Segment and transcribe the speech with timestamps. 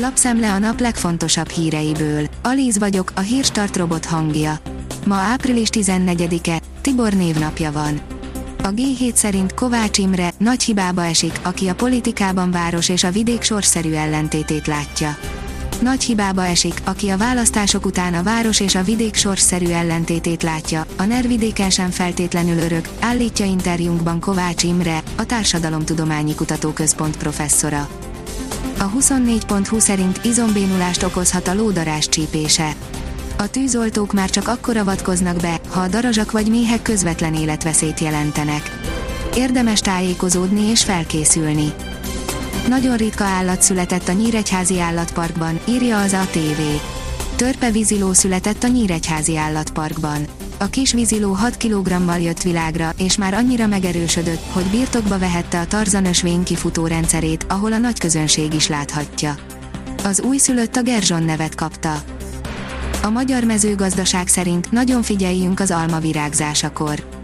[0.00, 2.26] Lapszemle a nap legfontosabb híreiből.
[2.42, 4.58] Alíz vagyok, a hírstart robot hangja.
[5.06, 8.00] Ma április 14-e, Tibor névnapja van.
[8.62, 13.42] A G7 szerint Kovács Imre nagy hibába esik, aki a politikában város és a vidék
[13.42, 15.16] sorszerű ellentétét látja.
[15.82, 20.86] Nagy hibába esik, aki a választások után a város és a vidék sorszerű ellentétét látja,
[20.96, 27.88] a nervidéken sem feltétlenül örök, állítja interjúnkban Kovács Imre, a Társadalomtudományi Kutatóközpont professzora.
[28.80, 32.72] A 24.20 szerint izombénulást okozhat a lódarás csípése.
[33.38, 38.70] A tűzoltók már csak akkor avatkoznak be, ha a darazsak vagy méhek közvetlen életveszélyt jelentenek.
[39.34, 41.72] Érdemes tájékozódni és felkészülni.
[42.68, 46.60] Nagyon ritka állat született a Nyíregyházi állatparkban, írja az ATV.
[47.36, 50.37] Törpe víziló született a Nyíregyházi állatparkban.
[50.60, 55.66] A kis víziló 6 kg-mal jött világra, és már annyira megerősödött, hogy birtokba vehette a
[55.66, 59.34] Tarzan ösvény kifutó rendszerét, ahol a nagy közönség is láthatja.
[60.04, 62.02] Az újszülött a Gerzson nevet kapta.
[63.02, 67.17] A magyar mezőgazdaság szerint nagyon figyeljünk az alma virágzásakor.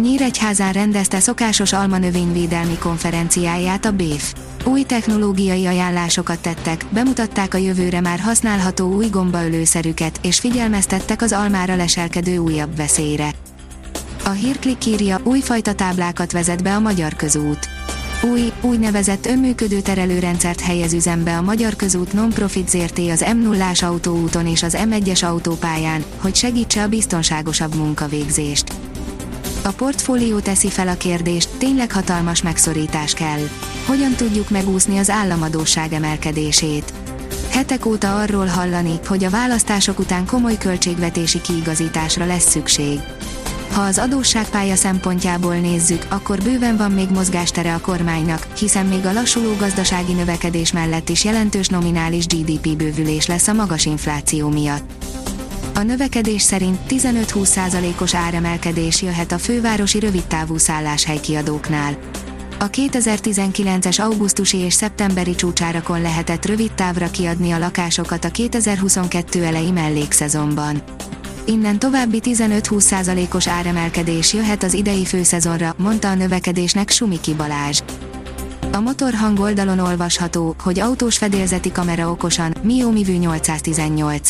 [0.00, 4.34] Nyíregyházán rendezte szokásos alma növényvédelmi konferenciáját a BÉF.
[4.64, 11.76] Új technológiai ajánlásokat tettek, bemutatták a jövőre már használható új gombaölőszerüket, és figyelmeztettek az almára
[11.76, 13.30] leselkedő újabb veszélyre.
[14.24, 17.68] A hírklik írja, újfajta táblákat vezet be a Magyar Közút.
[18.22, 24.46] Új, úgynevezett önműködő terelőrendszert helyez üzembe a Magyar Közút Non-Profit ZRT az m 0 autóúton
[24.46, 28.89] és az M1-es autópályán, hogy segítse a biztonságosabb munkavégzést.
[29.62, 33.40] A portfólió teszi fel a kérdést, tényleg hatalmas megszorítás kell.
[33.86, 36.92] Hogyan tudjuk megúszni az államadóság emelkedését?
[37.50, 43.00] Hetek óta arról hallani, hogy a választások után komoly költségvetési kiigazításra lesz szükség.
[43.72, 49.12] Ha az adósságpálya szempontjából nézzük, akkor bőven van még mozgástere a kormánynak, hiszen még a
[49.12, 55.09] lassuló gazdasági növekedés mellett is jelentős nominális GDP bővülés lesz a magas infláció miatt.
[55.80, 61.98] A növekedés szerint 15-20%-os áremelkedés jöhet a fővárosi rövidtávú szálláshelykiadóknál.
[62.58, 69.70] A 2019-es augusztusi és szeptemberi csúcsárakon lehetett rövid távra kiadni a lakásokat a 2022 elejé
[69.70, 70.82] mellékszezonban.
[71.44, 77.80] Innen további 15-20%-os áremelkedés jöhet az idei főszezonra, mondta a növekedésnek Sumiki Balázs.
[78.72, 84.28] A motorhang oldalon olvasható, hogy autós fedélzeti kamera okosan, Mio Vű 818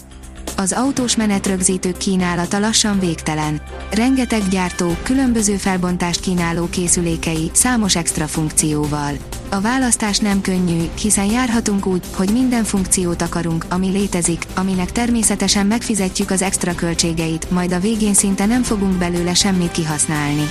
[0.60, 3.60] az autós menetrögzítők kínálata lassan végtelen.
[3.90, 9.12] Rengeteg gyártó, különböző felbontást kínáló készülékei, számos extra funkcióval.
[9.48, 15.66] A választás nem könnyű, hiszen járhatunk úgy, hogy minden funkciót akarunk, ami létezik, aminek természetesen
[15.66, 20.48] megfizetjük az extra költségeit, majd a végén szinte nem fogunk belőle semmit kihasználni.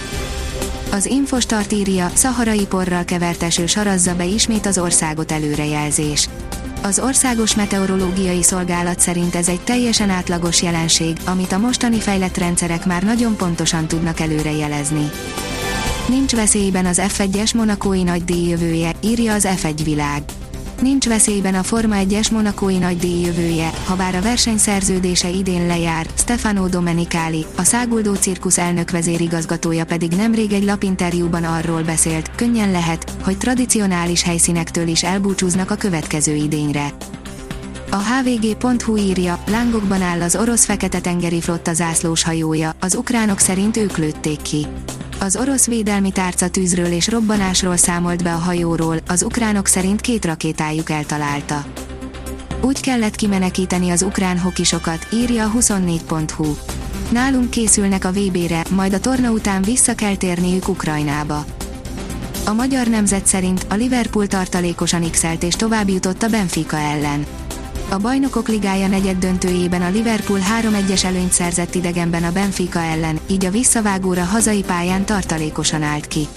[0.92, 6.30] Az Infostart írja, szaharai porral kevert eső sarazza be ismét az országot előrejelzés.
[6.82, 12.86] Az Országos Meteorológiai Szolgálat szerint ez egy teljesen átlagos jelenség, amit a mostani fejlett rendszerek
[12.86, 15.10] már nagyon pontosan tudnak előrejelezni.
[16.08, 20.24] Nincs veszélyben az F1-es monakói nagy jövője, írja az F1 világ.
[20.82, 26.08] Nincs veszélyben a Forma 1-es monakói nagy jövője, ha bár a verseny szerződése idén lejár,
[26.18, 33.12] Stefano Domenicali, a Száguldó Cirkusz elnök vezérigazgatója pedig nemrég egy lapinterjúban arról beszélt, könnyen lehet,
[33.24, 36.94] hogy tradicionális helyszínektől is elbúcsúznak a következő idényre.
[37.92, 43.98] A hvg.hu írja, lángokban áll az orosz fekete-tengeri flotta zászlós hajója, az ukránok szerint ők
[43.98, 44.68] lőtték ki.
[45.22, 50.26] Az orosz védelmi tárca tűzről és robbanásról számolt be a hajóról, az ukránok szerint két
[50.26, 51.66] rakétájuk eltalálta.
[52.62, 56.56] Úgy kellett kimenekíteni az ukrán hokisokat, írja a 24.hu.
[57.12, 61.46] Nálunk készülnek a VB-re, majd a torna után vissza kell térniük Ukrajnába.
[62.46, 67.26] A magyar nemzet szerint a Liverpool tartalékosan x és tovább jutott a Benfica ellen.
[67.92, 73.46] A Bajnokok Ligája negyed döntőjében a Liverpool 3-1-es előnyt szerzett idegenben a Benfica ellen, így
[73.46, 76.28] a visszavágóra hazai pályán tartalékosan állt ki.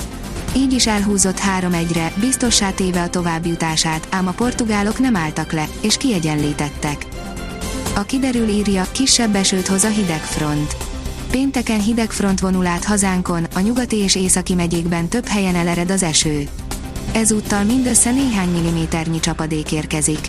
[0.57, 5.97] Így is elhúzott 3-1-re, biztossá téve a továbbjutását, ám a portugálok nem álltak le, és
[5.97, 7.07] kiegyenlítettek.
[7.95, 10.77] A kiderül írja, kisebb esőt hoz a hideg front.
[11.31, 16.03] Pénteken hideg front vonul át hazánkon, a nyugati és északi megyékben több helyen elered az
[16.03, 16.49] eső.
[17.13, 20.29] Ezúttal mindössze néhány milliméternyi csapadék érkezik.